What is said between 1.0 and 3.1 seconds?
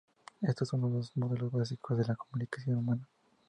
modos básicos de la comunicación humana.